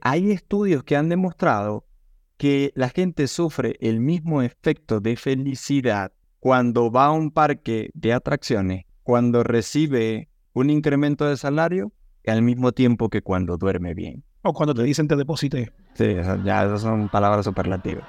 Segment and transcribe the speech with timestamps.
[0.00, 1.86] hay estudios que han demostrado
[2.36, 8.12] que la gente sufre el mismo efecto de felicidad cuando va a un parque de
[8.12, 11.92] atracciones, cuando recibe un incremento de salario,
[12.26, 14.22] al mismo tiempo que cuando duerme bien.
[14.42, 15.72] O cuando te dicen te deposité.
[15.94, 16.14] Sí,
[16.44, 18.04] ya esas son palabras superlativas.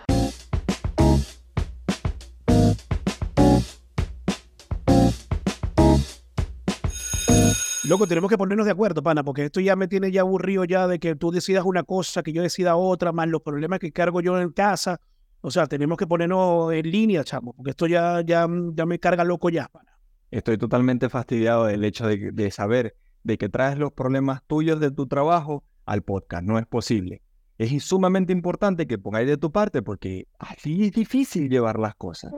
[7.90, 10.86] Loco, tenemos que ponernos de acuerdo, pana, porque esto ya me tiene ya aburrido ya
[10.86, 14.22] de que tú decidas una cosa, que yo decida otra, más los problemas que cargo
[14.22, 15.02] yo en casa.
[15.42, 19.24] O sea, tenemos que ponernos en línea, chamo, porque esto ya, ya, ya me carga
[19.24, 19.98] loco ya, pana.
[20.30, 24.92] Estoy totalmente fastidiado del hecho de, de saber de que traes los problemas tuyos de
[24.92, 26.44] tu trabajo al podcast.
[26.44, 27.24] No es posible.
[27.60, 32.32] Es sumamente importante que pongáis de tu parte porque así es difícil llevar las cosas.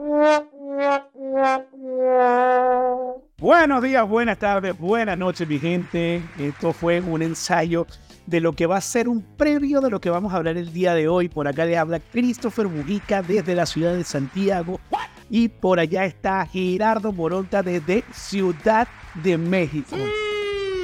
[3.38, 6.20] Buenos días, buenas tardes, buenas noches, mi gente.
[6.40, 7.86] Esto fue un ensayo
[8.26, 10.72] de lo que va a ser un previo de lo que vamos a hablar el
[10.72, 11.28] día de hoy.
[11.28, 14.80] Por acá le habla Christopher Mujica desde la ciudad de Santiago.
[15.30, 18.88] Y por allá está Gerardo Moronta desde Ciudad
[19.22, 19.96] de México.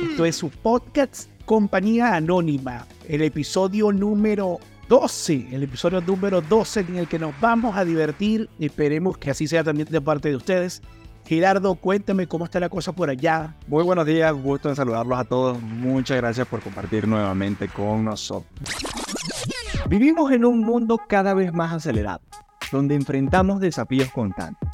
[0.08, 6.96] Esto es su podcast Compañía Anónima, el episodio número 12, el episodio número 12 en
[6.96, 8.48] el que nos vamos a divertir.
[8.60, 10.82] Esperemos que así sea también de parte de ustedes.
[11.26, 13.54] Gerardo, cuéntame cómo está la cosa por allá.
[13.66, 15.60] Muy buenos días, gusto en saludarlos a todos.
[15.60, 18.46] Muchas gracias por compartir nuevamente con nosotros.
[19.88, 22.20] Vivimos en un mundo cada vez más acelerado,
[22.70, 24.68] donde enfrentamos desafíos constantes.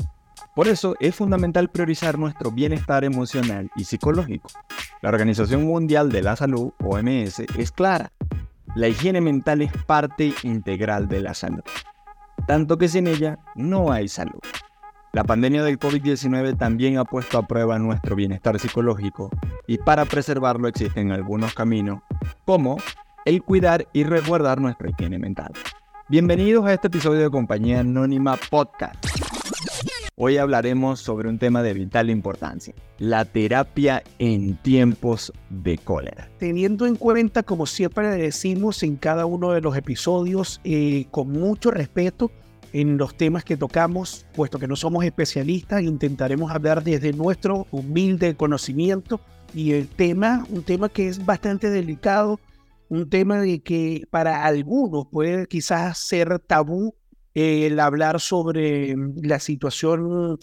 [0.55, 4.49] Por eso es fundamental priorizar nuestro bienestar emocional y psicológico.
[5.03, 8.13] La Organización Mundial de la Salud, OMS, es clara.
[8.75, 11.63] La higiene mental es parte integral de la salud,
[12.49, 14.41] tanto que sin ella no hay salud.
[15.13, 19.31] La pandemia del COVID-19 también ha puesto a prueba nuestro bienestar psicológico
[19.69, 22.01] y para preservarlo existen algunos caminos,
[22.45, 22.79] como
[23.25, 25.53] el cuidar y resguardar nuestra higiene mental.
[26.09, 29.34] Bienvenidos a este episodio de Compañía Anónima Podcast.
[30.17, 36.31] Hoy hablaremos sobre un tema de vital importancia, la terapia en tiempos de cólera.
[36.39, 41.73] Teniendo en cuenta, como siempre decimos en cada uno de los episodios, eh, con mucho
[41.73, 42.31] respeto,
[42.73, 48.37] en los temas que tocamos, puesto que no somos especialistas, intentaremos hablar desde nuestro humilde
[48.37, 49.21] conocimiento
[49.53, 52.39] y el tema, un tema que es bastante delicado,
[52.89, 56.95] un tema que para algunos puede quizás ser tabú
[57.35, 60.39] el hablar sobre la situación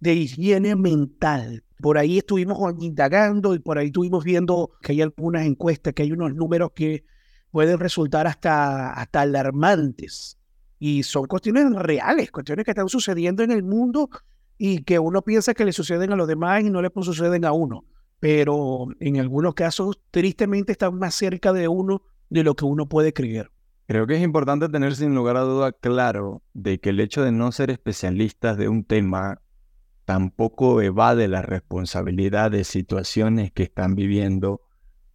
[0.00, 1.64] de higiene mental.
[1.80, 6.12] Por ahí estuvimos indagando y por ahí estuvimos viendo que hay algunas encuestas, que hay
[6.12, 7.04] unos números que
[7.50, 10.38] pueden resultar hasta, hasta alarmantes
[10.78, 14.10] y son cuestiones reales, cuestiones que están sucediendo en el mundo
[14.58, 17.52] y que uno piensa que le suceden a los demás y no le suceden a
[17.52, 17.84] uno.
[18.20, 23.12] Pero en algunos casos, tristemente, están más cerca de uno de lo que uno puede
[23.12, 23.50] creer.
[23.86, 27.30] Creo que es importante tener sin lugar a duda claro de que el hecho de
[27.30, 29.40] no ser especialistas de un tema
[30.04, 34.60] tampoco evade la responsabilidad de situaciones que están viviendo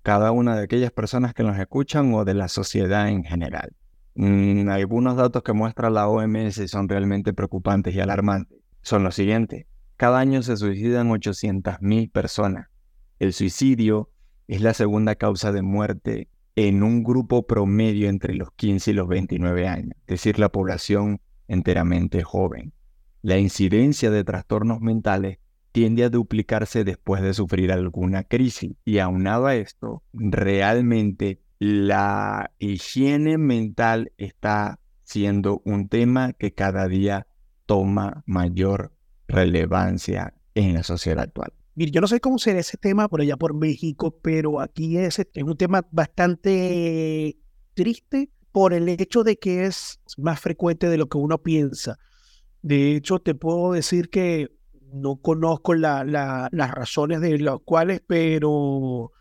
[0.03, 3.75] cada una de aquellas personas que nos escuchan o de la sociedad en general.
[4.15, 8.59] Mm, algunos datos que muestra la OMS son realmente preocupantes y alarmantes.
[8.81, 9.65] Son los siguientes.
[9.97, 12.67] Cada año se suicidan 800.000 personas.
[13.19, 14.09] El suicidio
[14.47, 19.07] es la segunda causa de muerte en un grupo promedio entre los 15 y los
[19.07, 22.73] 29 años, es decir, la población enteramente joven.
[23.22, 25.38] La incidencia de trastornos mentales
[25.72, 33.38] tiende a duplicarse después de sufrir alguna crisis y aunado a esto, realmente la higiene
[33.38, 37.28] mental está siendo un tema que cada día
[37.66, 38.94] toma mayor
[39.28, 41.53] relevancia en la sociedad actual.
[41.75, 45.19] Mire, yo no sé cómo será ese tema por allá por México, pero aquí es,
[45.19, 47.37] es un tema bastante
[47.73, 51.97] triste por el hecho de que es más frecuente de lo que uno piensa.
[52.61, 54.49] De hecho, te puedo decir que
[54.93, 59.11] no conozco las razones de las cuales, pero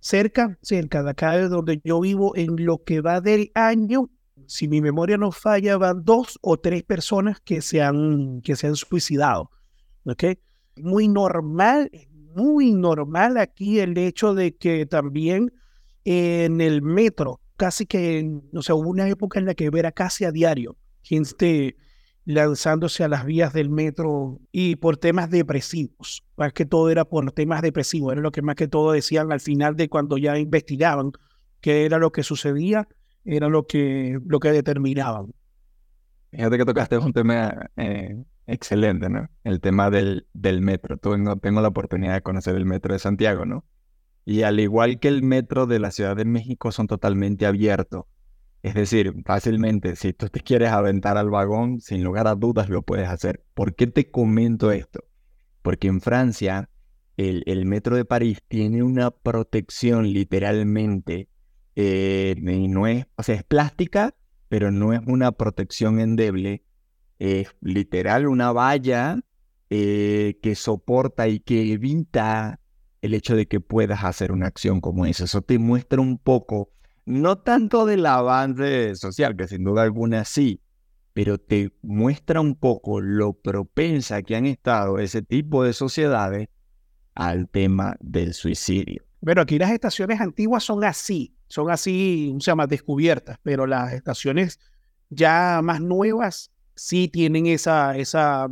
[0.00, 4.10] cerca, cerca de acá de donde yo vivo, en lo que va del año,
[4.46, 8.66] si mi memoria no falla, van dos o tres personas que se han, que se
[8.66, 9.50] han suicidado.
[10.04, 10.24] ¿Ok?
[10.76, 11.90] Muy normal,
[12.34, 15.52] muy normal aquí el hecho de que también
[16.04, 20.24] en el metro, casi que, no sé, hubo una época en la que era casi
[20.24, 21.76] a diario gente
[22.24, 26.24] lanzándose a las vías del metro y por temas depresivos.
[26.36, 29.40] Más que todo era por temas depresivos, era lo que más que todo decían al
[29.40, 31.12] final de cuando ya investigaban
[31.60, 32.88] qué era lo que sucedía,
[33.24, 35.32] era lo que, lo que determinaban.
[36.30, 38.16] Fíjate que tocaste un tema eh,
[38.46, 39.28] excelente, ¿no?
[39.44, 40.96] El tema del, del metro.
[40.96, 43.64] Tengo, tengo la oportunidad de conocer el metro de Santiago, ¿no?
[44.24, 48.04] y al igual que el metro de la Ciudad de México son totalmente abiertos.
[48.62, 52.82] Es decir, fácilmente, si tú te quieres aventar al vagón, sin lugar a dudas lo
[52.82, 53.44] puedes hacer.
[53.52, 55.04] ¿Por qué te comento esto?
[55.60, 56.70] Porque en Francia,
[57.18, 61.28] el, el metro de París tiene una protección literalmente,
[61.76, 64.14] eh, y no es, o sea, es plástica,
[64.48, 66.62] pero no es una protección endeble,
[67.18, 69.20] es literal una valla
[69.70, 72.60] eh, que soporta y que evita
[73.02, 75.24] el hecho de que puedas hacer una acción como esa.
[75.24, 76.70] Eso te muestra un poco,
[77.04, 80.60] no tanto del avance social, que sin duda alguna sí,
[81.12, 86.48] pero te muestra un poco lo propensa que han estado ese tipo de sociedades
[87.14, 89.04] al tema del suicidio.
[89.20, 94.60] Bueno, aquí las estaciones antiguas son así, son así, se llama descubiertas, pero las estaciones
[95.10, 98.48] ya más nuevas sí tienen esa, esa,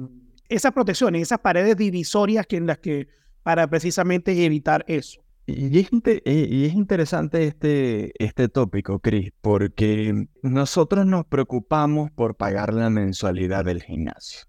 [0.49, 3.09] esa protección, esas paredes divisorias que en las que
[3.43, 5.23] para precisamente evitar eso.
[5.47, 5.91] Y es,
[6.25, 13.65] y es, interesante este, este tópico, Chris, porque nosotros nos preocupamos por pagar la mensualidad
[13.65, 14.47] del gimnasio.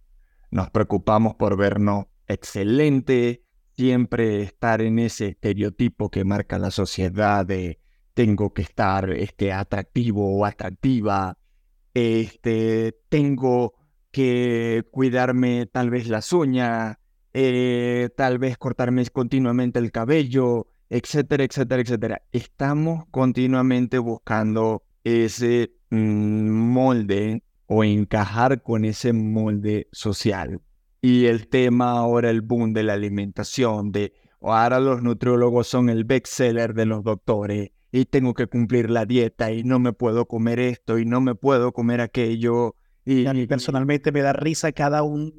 [0.51, 3.43] Nos preocupamos por vernos excelente,
[3.75, 7.79] siempre estar en ese estereotipo que marca la sociedad de
[8.13, 11.37] tengo que estar este, atractivo o atractiva,
[11.93, 13.73] este, tengo
[14.11, 16.97] que cuidarme tal vez las uñas,
[17.33, 22.21] eh, tal vez cortarme continuamente el cabello, etcétera, etcétera, etcétera.
[22.31, 30.61] Estamos continuamente buscando ese mm, molde o encajar con ese molde social.
[31.01, 36.03] Y el tema ahora, el boom de la alimentación, de ahora los nutriólogos son el
[36.05, 40.59] bestseller de los doctores y tengo que cumplir la dieta y no me puedo comer
[40.59, 42.75] esto y no me puedo comer aquello.
[43.05, 45.31] Y, a mí personalmente me da risa cada un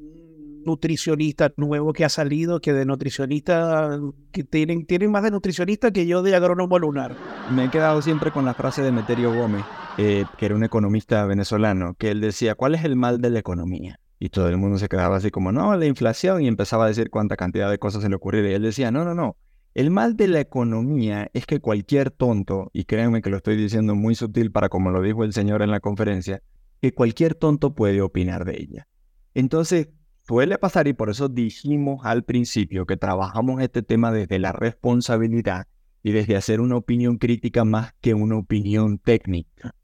[0.65, 3.99] nutricionista nuevo que ha salido, que de nutricionista,
[4.31, 7.17] que tienen, tienen más de nutricionista que yo de agrónomo lunar.
[7.53, 9.65] Me he quedado siempre con la frase de Meterio Gómez,
[9.97, 13.39] eh, que era un economista venezolano, que él decía, ¿cuál es el mal de la
[13.39, 13.99] economía?
[14.17, 17.09] Y todo el mundo se quedaba así como, no, la inflación, y empezaba a decir
[17.09, 18.49] cuánta cantidad de cosas se le ocurría.
[18.49, 19.35] Y él decía, no, no, no.
[19.75, 23.93] El mal de la economía es que cualquier tonto, y créanme que lo estoy diciendo
[23.93, 26.41] muy sutil para como lo dijo el señor en la conferencia,
[26.81, 28.87] que cualquier tonto puede opinar de ella.
[29.33, 29.89] Entonces,
[30.27, 35.67] Suele pasar y por eso dijimos al principio que trabajamos este tema desde la responsabilidad
[36.01, 39.75] y desde hacer una opinión crítica más que una opinión técnica.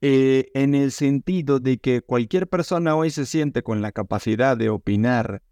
[0.00, 4.70] Eh, en el sentido de que cualquier persona hoy se siente con la capacidad de
[4.70, 5.42] opinar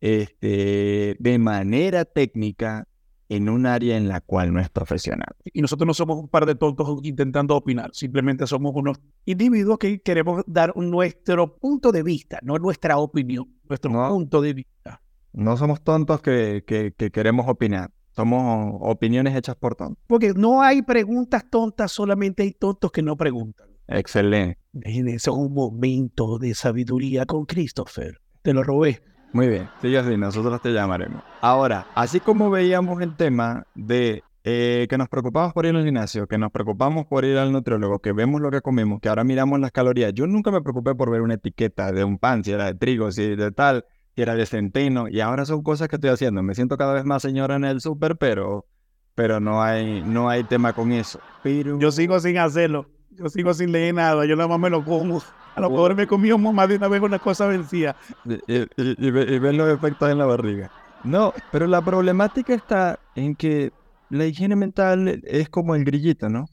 [0.00, 2.86] este, de manera técnica
[3.30, 5.34] en un área en la cual no es profesional.
[5.44, 10.00] Y nosotros no somos un par de tontos intentando opinar, simplemente somos unos individuos que
[10.02, 15.00] queremos dar nuestro punto de vista, no nuestra opinión, nuestro punto de vista.
[15.32, 20.02] No somos tontos que, que, queremos opinar, somos opiniones hechas por tontos.
[20.08, 23.68] Porque no hay preguntas tontas, solamente hay tontos que no preguntan.
[23.86, 24.58] Excelente.
[24.82, 28.20] Eso es un momento de sabiduría con Christopher.
[28.42, 29.00] Te lo robé.
[29.32, 31.22] Muy bien, sigue así, nosotros te llamaremos.
[31.40, 36.26] Ahora, así como veíamos el tema de eh, que nos preocupamos por ir al gimnasio,
[36.26, 39.60] que nos preocupamos por ir al nutriólogo, que vemos lo que comemos, que ahora miramos
[39.60, 40.12] las calorías.
[40.14, 43.12] Yo nunca me preocupé por ver una etiqueta de un pan, si era de trigo,
[43.12, 43.84] si de tal,
[44.16, 46.42] si era de centeno, y ahora son cosas que estoy haciendo.
[46.42, 48.66] Me siento cada vez más señora en el súper, pero,
[49.14, 51.20] pero no, hay, no hay tema con eso.
[51.78, 52.88] Yo sigo sin hacerlo,
[53.20, 55.22] yo sigo sin leer nada, yo nada más me lo como.
[55.54, 57.96] A lo mejor me comió más de una vez una cosa vencida.
[58.24, 60.70] Y, y, ven los efectos en la barriga.
[61.04, 63.72] No, pero la problemática está en que
[64.08, 66.46] la higiene mental es como el grillito, ¿no?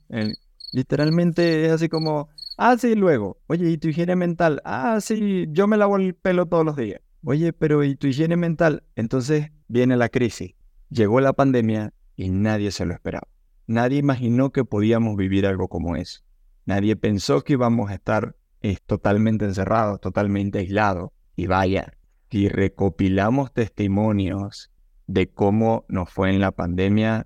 [0.74, 3.38] literalmente es así como, ah, sí, luego.
[3.48, 4.62] Oye, ¿y tu higiene mental?
[4.66, 7.00] Ah, sí, yo me lavo el pelo todos los días.
[7.24, 8.84] Oye, pero ¿y tu higiene mental?
[8.96, 10.54] Entonces viene la crisis.
[10.90, 13.28] Llegó la pandemia y nadie se lo esperaba.
[13.66, 16.27] Nadie imaginó que podíamos vivir algo como eso.
[16.68, 21.14] Nadie pensó que íbamos a estar es totalmente encerrado, totalmente aislado.
[21.38, 21.94] Y vaya,
[22.30, 24.70] si recopilamos testimonios
[25.08, 27.26] de cómo nos fue en la pandemia,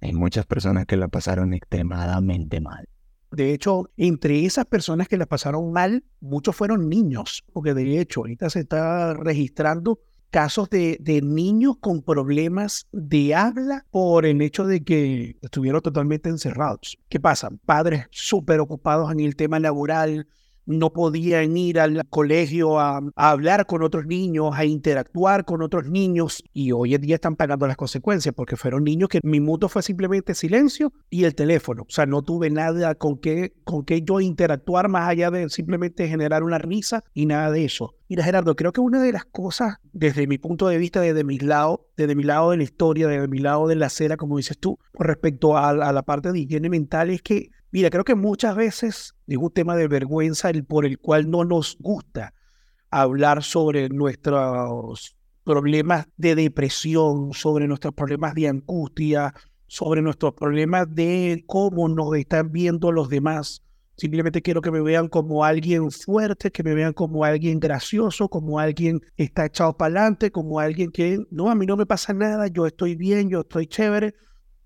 [0.00, 2.88] hay muchas personas que la pasaron extremadamente mal.
[3.30, 8.20] De hecho, entre esas personas que la pasaron mal, muchos fueron niños, porque de hecho
[8.20, 14.64] ahorita se está registrando casos de, de, niños con problemas de habla por el hecho
[14.64, 16.98] de que estuvieron totalmente encerrados.
[17.08, 17.50] ¿Qué pasa?
[17.66, 20.26] Padres súper ocupados en el tema laboral,
[20.70, 26.42] no podían ir al colegio a, hablar con otros niños, a interactuar con otros niños
[26.52, 29.82] y hoy en día están pagando las consecuencias porque fueron niños que mi mundo fue
[29.82, 31.82] simplemente silencio y el teléfono.
[31.82, 36.08] O sea, no tuve nada con qué, con qué yo interactuar más allá de simplemente
[36.08, 37.94] generar una risa y nada de eso.
[38.08, 41.38] Mira, Gerardo, creo que una de las cosas, desde mi punto de vista, desde mi
[41.38, 44.58] lado, desde mi lado de la historia, desde mi lado de la acera, como dices
[44.58, 48.16] tú, con respecto a, a la parte de higiene mental, es que Mira, creo que
[48.16, 52.34] muchas veces es un tema de vergüenza el por el cual no nos gusta
[52.90, 59.32] hablar sobre nuestros problemas de depresión, sobre nuestros problemas de angustia,
[59.68, 63.62] sobre nuestros problemas de cómo nos están viendo los demás.
[63.96, 68.58] Simplemente quiero que me vean como alguien fuerte, que me vean como alguien gracioso, como
[68.58, 72.12] alguien que está echado para adelante, como alguien que, no, a mí no me pasa
[72.12, 74.14] nada, yo estoy bien, yo estoy chévere.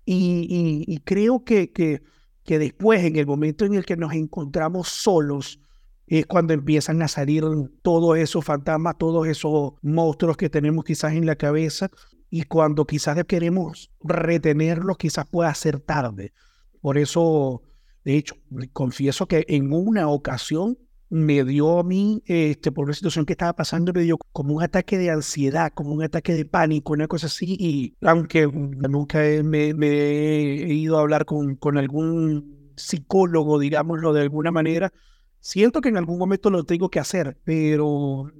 [0.05, 2.01] Y, creo que
[2.45, 5.59] que después, en el momento en el que nos encontramos solos,
[6.07, 7.43] es cuando empiezan a salir
[7.81, 11.89] todos esos fantasmas, todos esos monstruos que tenemos quizás en la cabeza,
[12.29, 16.33] y cuando quizás queremos retenerlos, quizás pueda ser tarde.
[16.81, 17.63] Por eso,
[18.03, 18.35] de hecho,
[18.73, 20.77] confieso que en una ocasión
[21.09, 24.63] me dio a mí, este, por una situación que estaba pasando, me dio como un
[24.63, 27.55] ataque de ansiedad, como un ataque de pánico, una cosa así.
[27.59, 34.51] Y aunque nunca me, he ido a hablar con, con algún psicólogo, digámoslo de alguna
[34.51, 34.91] manera,
[35.39, 38.31] siento que en algún momento lo tengo que hacer, pero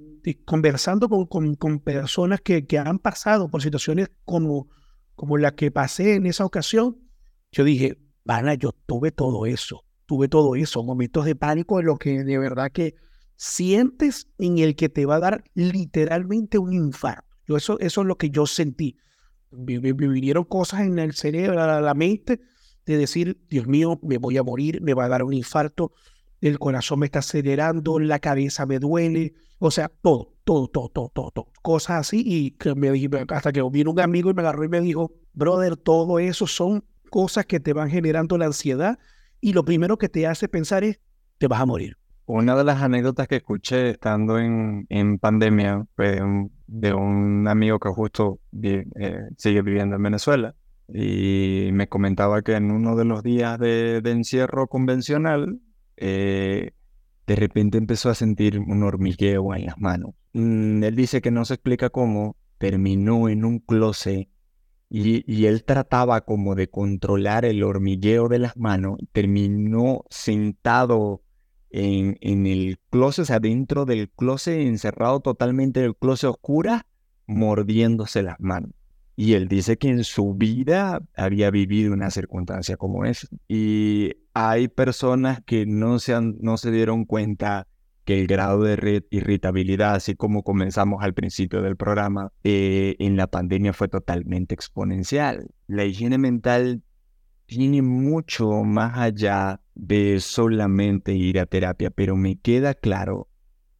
[0.44, 4.68] conversando con, con, con personas que, que, han pasado por situaciones como,
[5.14, 6.98] como la que pasé en esa ocasión,
[7.52, 11.96] yo dije, Vana, yo tuve todo eso tuve todo eso, momentos de pánico en lo
[11.96, 12.94] que de verdad que
[13.36, 17.26] sientes en el que te va a dar literalmente un infarto.
[17.48, 18.96] Eso, eso es lo que yo sentí.
[19.50, 22.40] Me, vinieron cosas en el cerebro, a la mente,
[22.86, 25.92] de decir, Dios mío, me voy a morir, me va a dar un infarto,
[26.40, 31.10] el corazón me está acelerando, la cabeza me duele, o sea, todo, todo, todo, todo,
[31.10, 32.22] todo, cosas así.
[32.24, 32.90] Y me,
[33.28, 36.84] hasta que vino un amigo y me agarró y me dijo, brother, todo eso son
[37.10, 38.98] cosas que te van generando la ansiedad
[39.40, 41.00] y lo primero que te hace pensar es,
[41.38, 41.96] te vas a morir.
[42.26, 46.20] Una de las anécdotas que escuché estando en, en pandemia fue
[46.66, 48.84] de un amigo que justo eh,
[49.36, 50.54] sigue viviendo en Venezuela
[50.92, 55.60] y me comentaba que en uno de los días de, encierro convencional,
[55.96, 56.72] eh,
[57.26, 60.10] de repente empezó a sentir un hormigueo en las manos.
[60.32, 64.28] Mm, él dice que no se explica cómo, terminó en un closet
[64.88, 71.22] y, él trataba como de controlar el hormigueo de las manos, terminó sentado
[71.70, 76.86] en, el closet, o sea, dentro del closet, encerrado totalmente en el closet oscura,
[77.26, 78.70] mordiéndose las manos.
[79.16, 83.26] Y él dice que en su vida había vivido una circunstancia como esa.
[83.48, 87.66] Y hay personas que no se, no se dieron cuenta
[88.06, 93.26] que el grado de irritabilidad, así como comenzamos al principio del programa, eh, en la
[93.26, 95.50] pandemia fue totalmente exponencial.
[95.66, 96.84] La higiene mental
[97.46, 103.28] tiene mucho más allá de solamente ir a terapia, pero me queda claro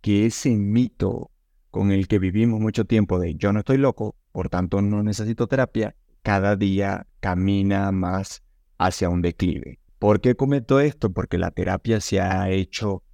[0.00, 1.30] que ese mito
[1.70, 5.46] con el que vivimos mucho tiempo de yo no estoy loco, por tanto no necesito
[5.46, 8.42] terapia, cada día camina más
[8.76, 9.78] hacia un declive.
[10.00, 11.12] ¿Por qué comento esto?
[11.12, 13.04] Porque la terapia se ha hecho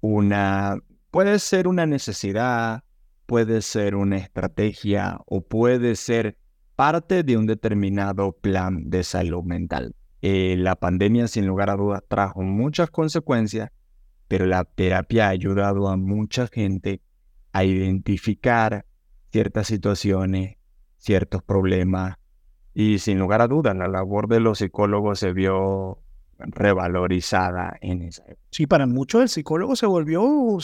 [0.00, 0.78] una,
[1.10, 2.84] puede ser una necesidad,
[3.26, 6.36] puede ser una estrategia o puede ser
[6.76, 9.94] parte de un determinado plan de salud mental.
[10.22, 13.70] Eh, la pandemia sin lugar a dudas trajo muchas consecuencias,
[14.28, 17.00] pero la terapia ha ayudado a mucha gente
[17.52, 18.84] a identificar
[19.30, 20.56] ciertas situaciones,
[20.96, 22.16] ciertos problemas
[22.74, 25.98] y sin lugar a dudas la labor de los psicólogos se vio
[26.46, 28.40] revalorizada en esa época.
[28.50, 30.58] Sí, para muchos el psicólogo se volvió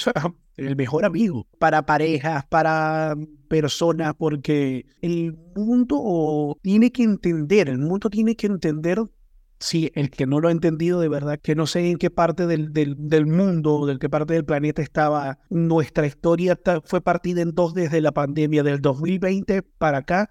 [0.56, 3.14] el mejor amigo para parejas, para
[3.48, 9.02] personas, porque el mundo tiene que entender, el mundo tiene que entender,
[9.58, 12.46] si el que no lo ha entendido de verdad, que no sé en qué parte
[12.46, 17.54] del, del, del mundo, en qué parte del planeta estaba, nuestra historia fue partida en
[17.54, 20.30] dos desde la pandemia del 2020 para acá.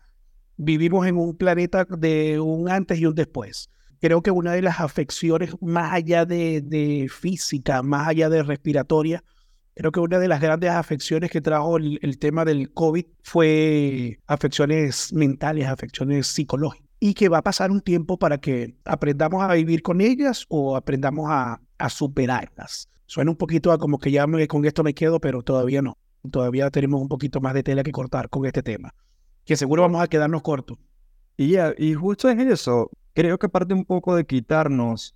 [0.58, 3.70] Vivimos en un planeta de un antes y un después
[4.06, 9.24] creo que una de las afecciones más allá de, física, más allá de respiratoria,
[9.74, 15.12] creo que una de las grandes afecciones que trajo el, tema del COVID fue afecciones
[15.12, 16.88] mentales, afecciones psicológicas.
[17.00, 20.76] Y que va a pasar un tiempo para que aprendamos a vivir con ellas o
[20.76, 21.60] aprendamos a,
[21.90, 22.88] superarlas.
[23.08, 25.98] Suena un poquito a como que ya con esto me quedo, pero todavía no.
[26.30, 28.94] Todavía tenemos un poquito más de tela que cortar con este tema.
[29.46, 30.78] Que seguro vamos a quedarnos cortos.
[31.38, 35.16] Y, y justo en eso, creo que parte un poco de quitarnos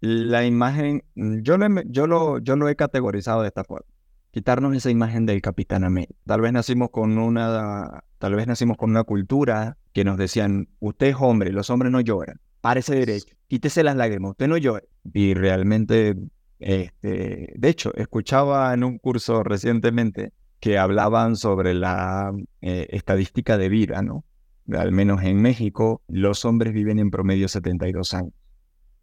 [0.00, 3.86] la imagen, yo lo, yo, lo, yo lo he categorizado de esta forma.
[4.30, 6.14] Quitarnos esa imagen del Capitán América.
[6.24, 11.08] Tal vez nacimos con una, tal vez nacimos con una cultura que nos decían, usted
[11.08, 12.38] es hombre, los hombres no lloran.
[12.60, 14.84] Párese derecho, quítese las lágrimas, usted no llora.
[15.12, 16.14] Y realmente,
[16.58, 23.68] este, de hecho, escuchaba en un curso recientemente que hablaban sobre la eh, estadística de
[23.68, 24.24] vida, ¿no?
[24.72, 28.32] Al menos en México, los hombres viven en promedio 72 años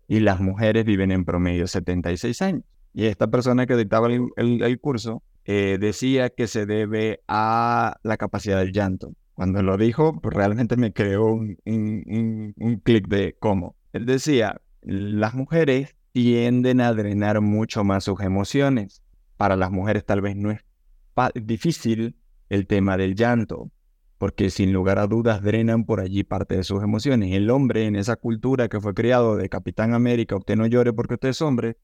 [0.08, 2.63] y las mujeres viven en promedio 76 años.
[2.93, 8.60] Y esta persona que dictaba el, curso eh, decía que se debe a la capacidad
[8.60, 9.13] del llanto.
[9.34, 13.75] Cuando lo dijo, pues realmente me creó un, un, un clic de cómo.
[13.93, 19.01] Él decía, las mujeres tienden a drenar mucho más sus emociones.
[19.38, 20.60] Para las mujeres tal vez no es
[21.34, 22.15] difícil
[22.50, 23.72] el tema del llanto,
[24.17, 27.34] porque sin lugar a dudas drenan por allí parte de sus emociones.
[27.34, 31.15] El hombre en esa cultura que fue criado de Capitán América, usted no llore porque
[31.15, 31.77] usted es hombre,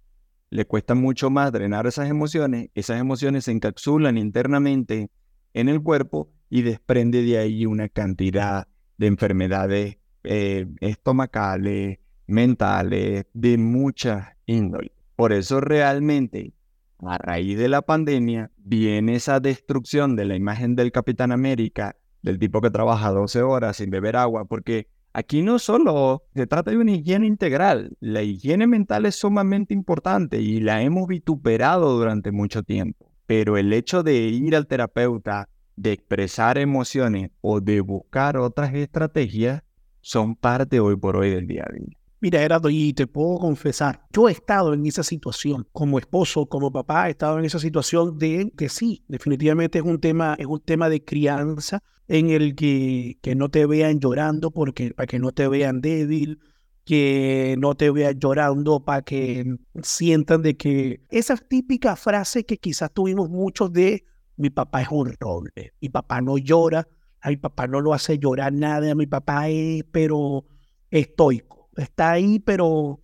[0.49, 5.11] le cuesta mucho más drenar esas emociones, esas emociones se encapsulan internamente
[5.53, 8.67] en el cuerpo y desprende de ahí una cantidad
[8.97, 14.91] de enfermedades eh, estomacales, mentales, de mucha índole.
[15.15, 16.53] Por eso realmente
[17.01, 22.39] a raíz de la pandemia viene esa destrucción de la imagen del Capitán América del
[22.39, 26.77] tipo que trabaja 12 horas sin beber agua, porque aquí no solo se trata de
[26.77, 32.63] una higiene integral, la higiene mental es sumamente importante y la hemos vituperado durante mucho
[32.63, 38.73] tiempo, pero el hecho de ir al terapeuta, de expresar emociones o de buscar otras
[38.73, 39.63] estrategias
[40.01, 41.98] son parte hoy por hoy del día a día.
[42.21, 46.69] Mira, Gerardo, y te puedo confesar, yo he estado en esa situación, como esposo, como
[46.69, 50.59] papá, he estado en esa situación de que sí, definitivamente es un tema, es un
[50.59, 55.31] tema de crianza en el que, que no te vean llorando porque, para que no
[55.31, 56.39] te vean débil,
[56.83, 59.45] que no te vean llorando para que
[59.81, 64.03] sientan de que esa típica frase que quizás tuvimos muchos de
[64.35, 66.85] mi papá es un roble, mi papá no llora,
[67.21, 70.45] a mi papá no lo hace llorar nada, mi papá es pero
[70.89, 72.99] estoico está ahí, pero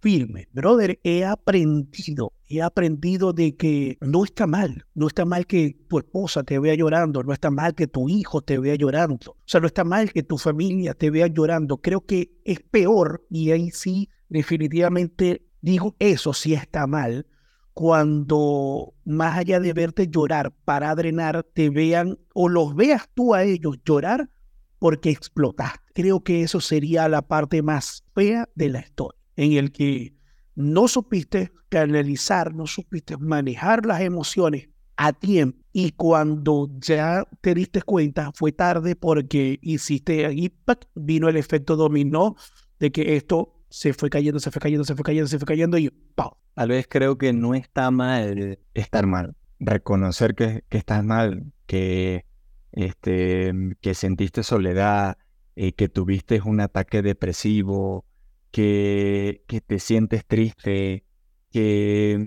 [0.00, 0.48] firme.
[0.52, 5.98] Brother, he aprendido, he aprendido de que no está mal, no está mal que tu
[5.98, 9.60] esposa te vea llorando, no está mal que tu hijo te vea llorando, o sea,
[9.60, 11.78] no está mal que tu familia te vea llorando.
[11.78, 17.26] Creo que es peor, y ahí sí, definitivamente digo, eso sí está mal,
[17.72, 23.44] cuando más allá de verte llorar para drenar, te vean o los veas tú a
[23.44, 24.30] ellos llorar
[24.78, 25.80] porque explotaste.
[25.94, 30.14] Creo que eso sería la parte más fea de la historia, en el que
[30.54, 37.82] no supiste canalizar, no supiste manejar las emociones a tiempo y cuando ya te diste
[37.82, 40.52] cuenta fue tarde porque hiciste ahí,
[40.96, 42.34] vino el efecto dominó
[42.80, 45.78] de que esto se fue cayendo, se fue cayendo, se fue cayendo, se fue cayendo
[45.78, 46.36] y ¡pau!
[46.54, 52.24] Tal vez creo que no está mal estar mal, reconocer que estás mal, que
[52.72, 55.18] este, mm, que sentiste soledad,
[55.56, 58.04] eh, que tuviste un ataque depresivo,
[58.50, 61.04] que, que te sientes triste,
[61.50, 62.18] que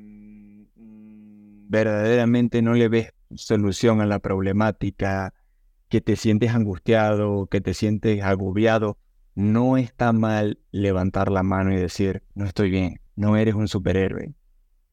[0.75, 5.33] mm, verdaderamente no le ves solución a la problemática,
[5.89, 8.97] que te sientes angustiado, que te sientes agobiado,
[9.35, 14.33] no está mal levantar la mano y decir, no estoy bien, no eres un superhéroe.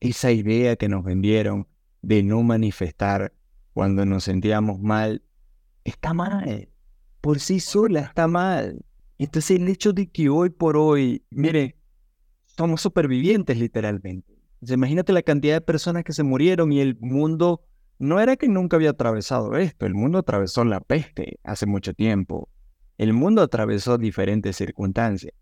[0.01, 1.67] Esa idea que nos vendieron
[2.03, 3.33] de no manifestar
[3.75, 5.23] cuando nos sentíamos mal
[5.89, 6.69] está mal.
[7.21, 8.85] Por sí sola está mal.
[9.19, 11.77] Entonces el hecho de que hoy por hoy, mire,
[12.45, 14.35] somos supervivientes literalmente.
[14.61, 17.65] imagínate la cantidad de personas que se murieron y el mundo
[17.99, 22.49] no era que nunca había atravesado esto, el mundo atravesó la peste hace mucho tiempo.
[22.97, 25.33] El mundo atravesó diferentes circunstancias,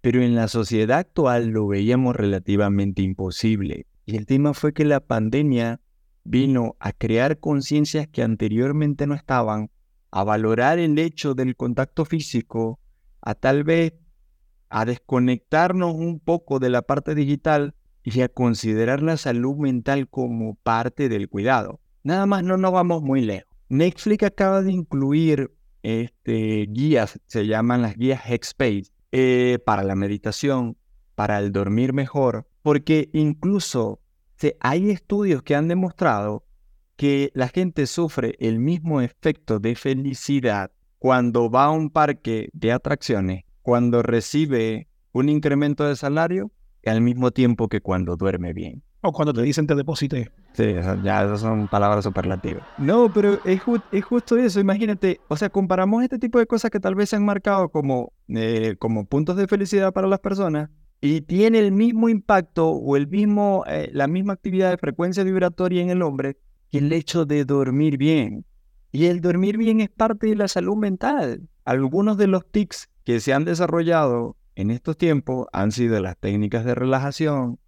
[0.00, 3.86] pero en la sociedad actual lo veíamos relativamente imposible.
[4.04, 5.80] Y el tema fue que la pandemia
[6.22, 9.70] vino a crear conciencias que anteriormente no estaban
[10.16, 12.80] a valorar el hecho del contacto físico,
[13.20, 13.92] a tal vez
[14.70, 20.54] a desconectarnos un poco de la parte digital y a considerar la salud mental como
[20.54, 21.80] parte del cuidado.
[22.02, 23.54] Nada más no nos vamos muy lejos.
[23.68, 30.78] Netflix acaba de incluir este, guías, se llaman las guías Headspace, eh, para la meditación,
[31.14, 34.00] para el dormir mejor, porque incluso
[34.60, 36.45] hay estudios que han demostrado
[36.96, 42.72] que la gente sufre el mismo efecto de felicidad cuando va a un parque de
[42.72, 46.50] atracciones, cuando recibe un incremento de salario,
[46.84, 48.82] al mismo tiempo que cuando duerme bien.
[49.02, 50.30] O cuando te dicen te deposité.
[50.52, 52.64] Sí, ya esas son palabras superlativas.
[52.78, 53.60] No, pero es,
[53.92, 57.16] es, justo eso, imagínate, o sea, comparamos este tipo de cosas que tal vez se
[57.16, 62.08] han marcado como, eh, como puntos de felicidad para las personas y tiene el mismo
[62.08, 66.38] impacto o el mismo, eh, la misma actividad de frecuencia vibratoria en el hombre
[66.78, 68.44] que el hecho de dormir bien.
[68.92, 71.48] Y el dormir bien es parte de la salud mental.
[71.64, 76.64] Algunos de los tics que se han desarrollado en estos tiempos han sido las técnicas
[76.64, 77.58] de relajación,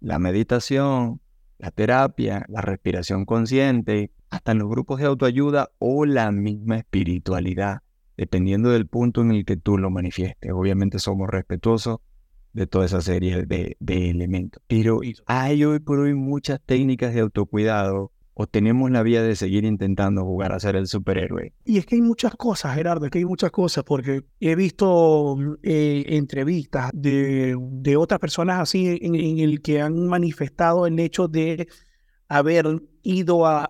[0.00, 1.20] la meditación,
[1.58, 7.82] la terapia, la respiración consciente, hasta en los grupos de autoayuda o la misma espiritualidad,
[8.16, 10.52] dependiendo del punto en el que tú lo manifiestes.
[10.52, 11.98] Obviamente somos respetuosos
[12.52, 14.62] de toda esa serie de, de elementos.
[14.68, 19.64] Pero hay hoy por hoy muchas técnicas de autocuidado o tenemos la vía de seguir
[19.64, 21.52] intentando jugar a ser el superhéroe?
[21.64, 25.36] Y es que hay muchas cosas, Gerardo, es que hay muchas cosas, porque he visto
[25.64, 31.26] eh, entrevistas de, de, otras personas así en, en, el que han manifestado el hecho
[31.26, 31.66] de
[32.28, 33.66] haber ido a,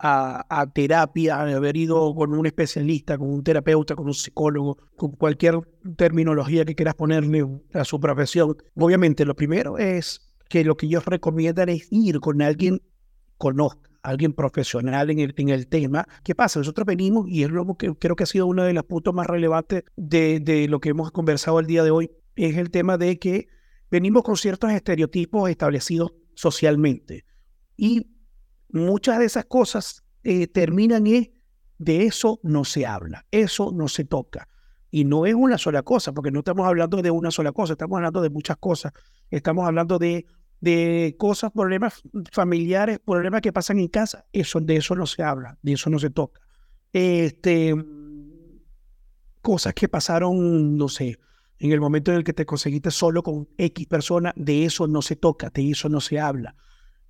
[0.47, 5.61] a, terapia, haber ido con un especialista, con un terapeuta, con un psicólogo, con cualquier
[5.97, 8.55] terminología que quieras ponerle a su profesión.
[8.75, 12.83] Obviamente, lo primero es que lo que ellos recomiendan es ir con alguien
[13.39, 16.07] conozca alguien profesional en el, en el tema.
[16.23, 16.61] ¿Qué pasa?
[16.61, 19.27] Nosotros venimos, y es lo que creo que ha sido uno de los puntos más
[19.27, 23.19] relevantes de, de lo que hemos conversado el día de hoy, es el tema de
[23.19, 23.49] que
[23.91, 27.25] venimos con ciertos estereotipos establecidos socialmente.
[27.77, 28.11] Y
[28.71, 31.33] muchas de esas cosas eh, terminan en
[31.79, 34.49] de eso no se habla, eso no se toca.
[34.91, 37.97] Y no es una sola cosa, porque no estamos hablando de una sola cosa, estamos
[37.97, 38.93] hablando de muchas cosas.
[39.31, 40.27] Estamos hablando de
[40.61, 45.59] de cosas, problemas familiares, problemas que pasan en casa, eso, de eso no se habla,
[45.63, 46.41] de eso no se toca.
[46.93, 47.75] Este,
[49.41, 51.19] cosas que pasaron, no sé,
[51.59, 55.03] en el momento en el que te conseguiste solo con X persona, de eso no
[55.03, 56.57] se toca, de eso no se habla.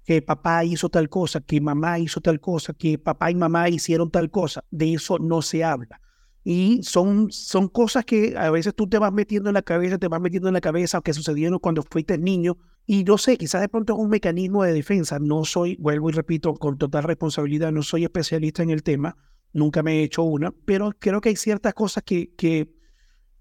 [0.04, 4.10] Que papá hizo tal cosa, que mamá hizo tal cosa, que papá y mamá hicieron
[4.10, 6.00] tal cosa, de eso no se habla.
[6.50, 10.08] Y son, son cosas que a veces tú te vas metiendo en la cabeza, te
[10.08, 12.56] vas metiendo en la cabeza, que sucedieron cuando fuiste niño.
[12.86, 15.18] Y no sé, quizás de pronto es un mecanismo de defensa.
[15.18, 19.14] No soy, vuelvo y repito, con total responsabilidad, no soy especialista en el tema,
[19.52, 22.72] nunca me he hecho una, pero creo que hay ciertas cosas que, que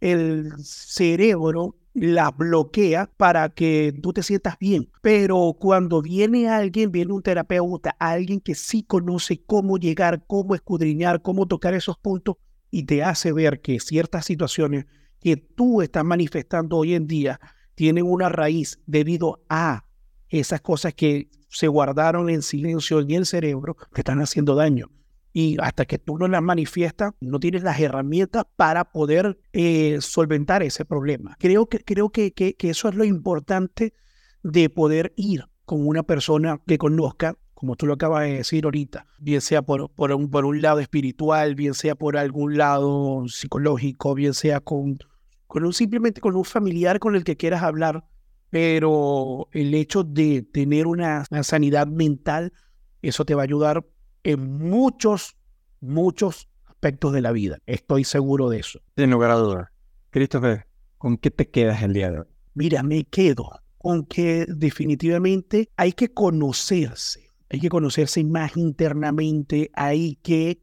[0.02, 4.92] el cerebro las bloquea para que tú te sientas bien.
[5.02, 11.22] Pero cuando viene alguien, viene un terapeuta, alguien que sí conoce cómo llegar, cómo escudriñar,
[11.22, 12.36] cómo tocar esos puntos,
[12.72, 14.86] y te hace ver que ciertas situaciones
[15.20, 17.40] que tú estás manifestando hoy en día
[17.76, 19.86] tienen una raíz debido a
[20.30, 24.92] esas cosas que se guardaron en silencio en el cerebro que están haciendo daño.
[25.34, 30.64] Y hasta que tú no las manifiestas, no tienes las herramientas para poder eh, solventar
[30.64, 31.36] ese problema.
[31.40, 33.94] Creo, que, creo que, que eso es lo importante
[34.42, 39.08] de poder ir con una persona que conozca como tú lo acabas de decir ahorita,
[39.18, 44.14] bien sea por, por, un, por un lado espiritual, bien sea por algún lado psicológico,
[44.14, 45.00] bien sea con,
[45.48, 48.06] con un, simplemente con un familiar con el que quieras hablar,
[48.52, 52.54] pero el hecho de tener una, sanidad mental,
[53.02, 53.84] eso te va a ayudar
[54.22, 55.36] en muchos,
[55.82, 57.58] muchos aspectos de la vida.
[57.66, 58.82] Estoy seguro de eso.
[58.96, 59.70] Sin lugar a dudas.
[60.12, 60.68] Christopher,
[61.00, 62.28] ¿con qué te quedas el día de hoy?
[62.54, 70.16] Mira, me quedo con que definitivamente hay que conocerse hay que conocerse más internamente, hay
[70.18, 70.62] que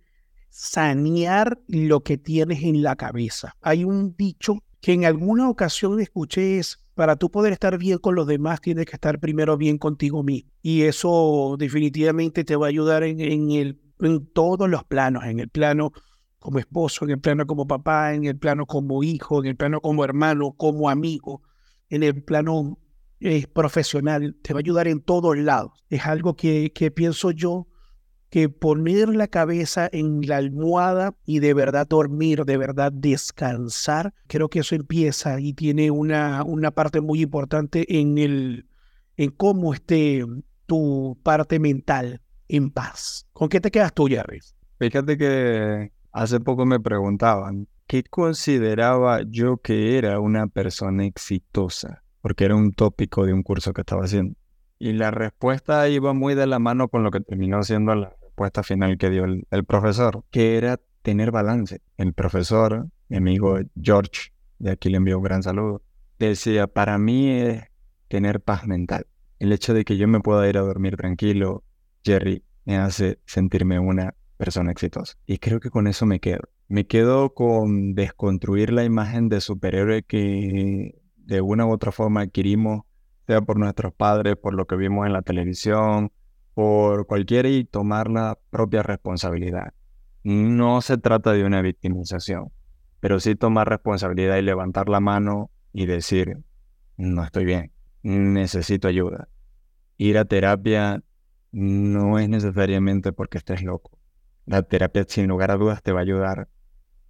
[0.51, 3.57] sanear lo que tienes en la cabeza.
[3.61, 8.15] Hay un dicho que en alguna ocasión escuché es, para tú poder estar bien con
[8.15, 10.51] los demás, tienes que estar primero bien contigo mismo.
[10.63, 13.21] Y eso definitivamente te va a ayudar en,
[13.51, 15.93] el, en todos los planos, en el plano
[16.39, 19.81] como esposo, en el plano como papá, en el plano como hijo, en el plano
[19.81, 21.43] como hermano, como amigo,
[21.89, 22.79] en el plano
[23.21, 25.73] es profesional, te va a ayudar en todos lados.
[25.89, 27.67] Es algo que, que pienso yo
[28.35, 34.49] que poner la cabeza en la almohada y de verdad dormir, de verdad descansar, creo
[34.49, 38.67] que eso empieza y tiene una, una parte muy importante en, el,
[39.17, 40.25] en cómo esté
[40.67, 43.29] tu parte mental en paz.
[43.33, 44.41] ¿Con qué te quedas tú, Jerry?
[44.81, 52.47] Fíjate que hace poco me preguntaban qué consideraba yo que era una persona exitosa porque
[52.47, 54.35] era un tópico de un curso que estaba haciendo.
[54.79, 58.63] Y la respuesta iba muy de la mano con lo que terminó siendo la respuesta
[58.63, 61.83] final que dio el, profesor, que era tener balance.
[61.99, 65.83] El profesor, mi amigo George, de aquí le envío un gran saludo,
[66.19, 67.65] decía, para mí es
[68.09, 69.07] tener paz mental.
[69.39, 71.63] El hecho de que yo me pueda ir a dormir tranquilo,
[72.07, 75.19] Jerry, me hace sentirme una persona exitosa.
[75.27, 76.49] Y creo que con eso me quedo.
[76.69, 82.83] Me quedo con desconstruir la imagen de superhéroe que de una u otra forma adquirimos,
[83.27, 86.13] sea por nuestros padres, por lo que vimos en la televisión,
[86.55, 89.75] por cualquiera y tomar la propia responsabilidad.
[90.23, 92.53] No se trata de una victimización,
[93.01, 96.39] pero sí tomar responsabilidad y levantar la mano y decir,
[96.97, 97.73] no estoy bien.
[98.03, 99.29] necesito ayuda.
[99.97, 101.03] Ir a terapia
[101.53, 103.99] no es necesariamente porque estés loco.
[104.47, 106.49] La terapia sin lugar a dudas te va a ayudar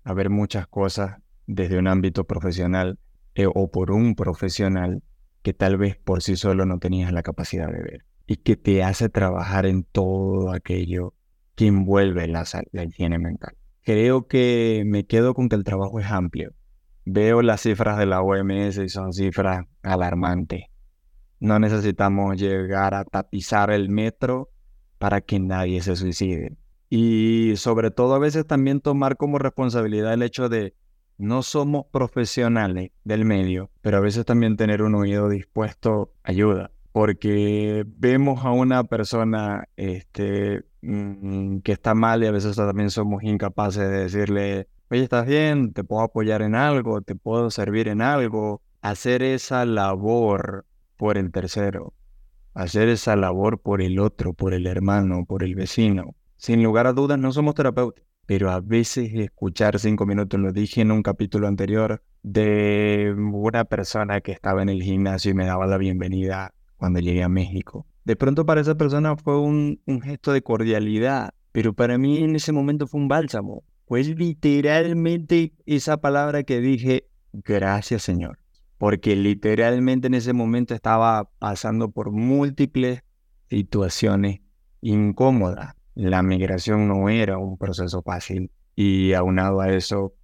[0.05, 2.99] a ver muchas cosas desde un ámbito profesional
[3.35, 5.03] eh, o por un profesional
[5.43, 8.83] que tal vez por sí solo no tenías la capacidad de ver y que te
[8.83, 11.15] hace trabajar en todo aquello
[11.55, 13.55] que envuelve la, la higiene mental.
[13.83, 16.53] Creo que me quedo con que el trabajo es amplio.
[17.05, 20.65] Veo las cifras de la OMS y son cifras alarmantes.
[21.39, 24.49] No necesitamos llegar a tapizar el metro
[24.99, 26.57] para que nadie se suicide.
[26.89, 30.75] Y sobre todo a veces también tomar como responsabilidad el hecho de
[31.19, 37.85] no somos profesionales del medio, pero a veces también tener un oído dispuesto ayuda, porque
[37.87, 43.89] vemos a una persona este, mm, que está mal y a veces también somos incapaces
[43.89, 45.73] de decirle, oye, ¿estás bien?
[45.73, 47.01] ¿Te puedo apoyar en algo?
[47.03, 48.63] ¿Te puedo servir en algo?
[48.83, 51.95] Hacer esa labor por el tercero,
[52.55, 56.15] hacer esa labor por el otro, por el hermano, por el vecino.
[56.37, 60.81] Sin lugar a dudas, no somos terapeutas pero a veces escuchar cinco minutos, lo dije
[60.81, 65.67] en un capítulo anterior, de una persona que estaba en el gimnasio y me daba
[65.67, 67.87] la bienvenida cuando llegué a México.
[68.05, 72.53] De pronto para esa persona fue un, gesto de cordialidad, pero para mí en ese
[72.53, 73.63] momento fue un bálsamo.
[73.87, 78.39] Fue literalmente esa palabra que dije, gracias Señor,
[78.79, 83.03] porque literalmente en ese momento estaba pasando por múltiples
[83.51, 84.41] situaciones
[84.81, 90.15] incómodas la migración no era un proceso fácil y aunado a eso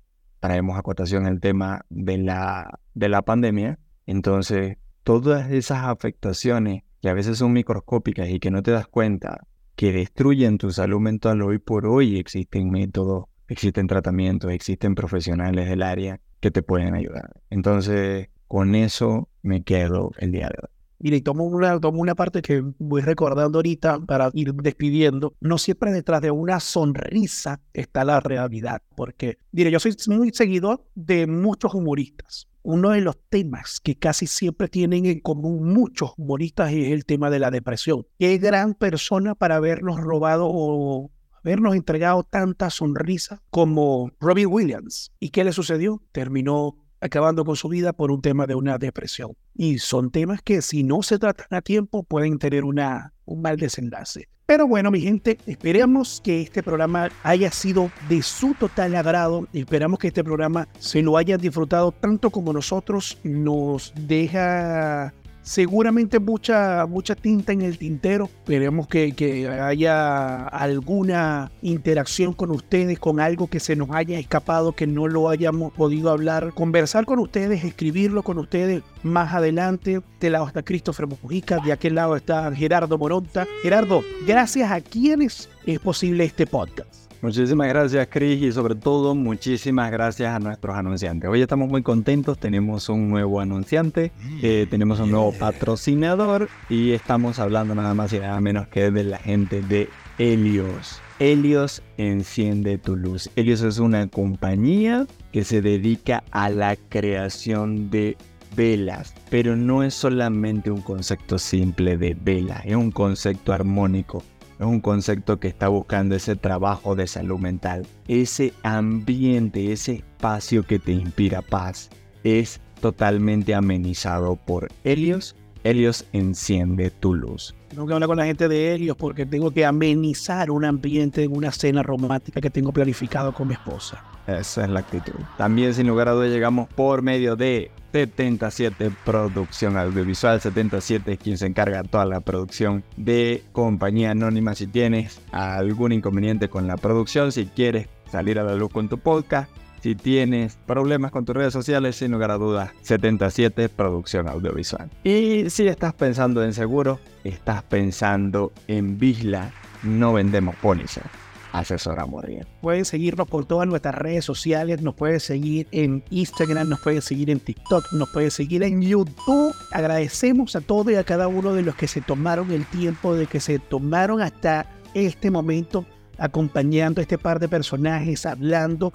[0.40, 3.78] traemos a cotación el tema de la, de la pandemia.
[4.06, 9.46] Entonces, todas esas afectaciones que a veces son microscópicas y que no te das cuenta
[9.76, 15.82] que destruyen tu salud mental hoy por hoy, existen métodos, existen tratamientos, existen profesionales del
[15.82, 17.30] área que te pueden ayudar.
[17.50, 20.79] Entonces, con eso me quedo el día de hoy.
[21.02, 25.34] Mire, tomo una, tomo una parte que voy recordando ahorita para ir despidiendo.
[25.40, 30.84] No siempre detrás de una sonrisa está la realidad, porque, mire, yo soy muy seguidor
[30.94, 32.48] de muchos humoristas.
[32.62, 37.30] Uno de los temas que casi siempre tienen en común muchos humoristas es el tema
[37.30, 38.06] de la depresión.
[38.18, 41.10] Qué gran persona para habernos robado o
[41.42, 45.12] habernos entregado tanta sonrisa como Robbie Williams.
[45.18, 46.02] ¿Y qué le sucedió?
[46.12, 49.36] Terminó acabando con su vida por un tema de una depresión.
[49.54, 53.56] Y son temas que si no se tratan a tiempo pueden tener una, un mal
[53.56, 54.28] desenlace.
[54.50, 59.46] Pero bueno, mi gente, esperamos que este programa haya sido de su total agrado.
[59.52, 63.18] Esperamos que este programa se lo hayan disfrutado tanto como nosotros.
[63.22, 68.28] Nos deja seguramente mucha, mucha tinta en el tintero.
[68.42, 74.72] Esperemos que, que, haya alguna interacción con ustedes, con algo que se nos haya escapado,
[74.72, 80.00] que no lo hayamos podido hablar, conversar con ustedes, escribirlo con ustedes más adelante.
[80.20, 83.46] De lado está Christopher Mujica, de aquel lado está Gerardo Moronta.
[83.62, 86.99] Gerardo, gracias a quienes es posible este podcast.
[87.22, 91.28] Muchísimas gracias Chris y sobre todo muchísimas gracias a nuestros anunciantes.
[91.28, 94.10] Hoy estamos muy contentos, tenemos un nuevo anunciante,
[94.42, 99.04] eh, tenemos un nuevo patrocinador y estamos hablando nada más y nada menos que de
[99.04, 100.98] la gente de Helios.
[101.18, 103.28] Helios enciende tu luz.
[103.36, 108.16] Helios es una compañía que se dedica a la creación de
[108.56, 114.22] velas, pero no es solamente un concepto simple de vela, es un concepto armónico
[114.60, 120.64] es un concepto que está buscando ese trabajo de salud mental, ese ambiente, ese espacio
[120.64, 121.88] que te inspira paz,
[122.24, 125.34] es totalmente amenizado por Helios.
[125.64, 127.54] Helios enciende tu luz.
[127.68, 131.34] Tengo que hablar con la gente de Helios porque tengo que amenizar un ambiente en
[131.34, 134.04] una cena romántica que tengo planificado con mi esposa.
[134.38, 135.14] Esa es la actitud.
[135.36, 140.40] También sin lugar a dudas llegamos por medio de 77 Producción Audiovisual.
[140.40, 144.54] 77 es quien se encarga toda la producción de Compañía Anónima.
[144.54, 148.98] Si tienes algún inconveniente con la producción, si quieres salir a la luz con tu
[148.98, 149.50] podcast,
[149.82, 154.90] si tienes problemas con tus redes sociales, sin lugar a dudas, 77 Producción Audiovisual.
[155.04, 161.04] Y si estás pensando en seguro, estás pensando en Visla, no vendemos pólizas
[161.52, 162.46] asesoramos bien.
[162.60, 167.30] Pueden seguirnos por todas nuestras redes sociales, nos pueden seguir en Instagram, nos pueden seguir
[167.30, 169.54] en TikTok, nos pueden seguir en YouTube.
[169.72, 173.26] Agradecemos a todos y a cada uno de los que se tomaron el tiempo, de
[173.26, 175.84] que se tomaron hasta este momento
[176.18, 178.92] acompañando a este par de personajes, hablando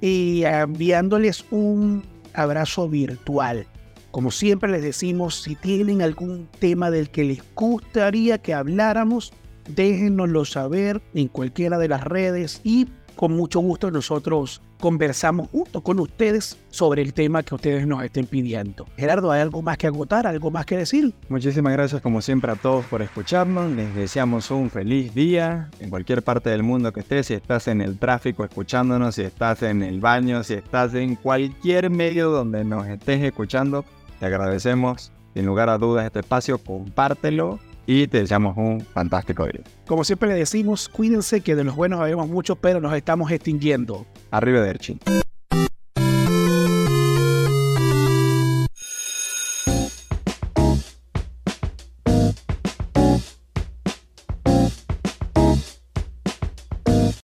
[0.00, 3.66] y enviándoles un abrazo virtual.
[4.10, 9.32] Como siempre les decimos, si tienen algún tema del que les gustaría que habláramos,
[9.68, 16.00] déjenoslo saber en cualquiera de las redes y con mucho gusto nosotros conversamos junto con
[16.00, 18.86] ustedes sobre el tema que ustedes nos estén pidiendo.
[18.96, 21.14] Gerardo, ¿hay algo más que agotar, algo más que decir?
[21.28, 23.70] Muchísimas gracias como siempre a todos por escucharnos.
[23.72, 27.28] Les deseamos un feliz día en cualquier parte del mundo que estés.
[27.28, 31.88] Si estás en el tráfico escuchándonos, si estás en el baño, si estás en cualquier
[31.88, 33.84] medio donde nos estés escuchando,
[34.18, 35.12] te agradecemos.
[35.34, 39.62] Sin lugar a dudas este espacio, compártelo y te deseamos un fantástico día.
[39.86, 44.06] Como siempre le decimos, cuídense que de los buenos sabemos mucho, pero nos estamos extinguiendo.
[44.30, 44.98] Arriba Arrivederci.